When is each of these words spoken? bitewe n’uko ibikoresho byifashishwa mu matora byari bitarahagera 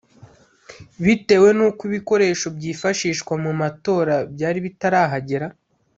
bitewe 1.03 1.49
n’uko 1.57 1.81
ibikoresho 1.89 2.47
byifashishwa 2.57 3.33
mu 3.43 3.51
matora 3.61 4.15
byari 4.33 4.59
bitarahagera 4.65 5.47